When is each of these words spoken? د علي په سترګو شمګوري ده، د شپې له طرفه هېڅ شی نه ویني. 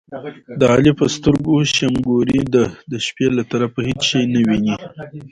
د 0.59 0.61
علي 0.73 0.91
په 0.99 1.05
سترګو 1.15 1.55
شمګوري 1.75 2.41
ده، 2.53 2.63
د 2.91 2.93
شپې 3.05 3.27
له 3.37 3.43
طرفه 3.51 3.79
هېڅ 3.87 4.01
شی 4.09 4.21
نه 4.33 4.39
ویني. 4.47 4.75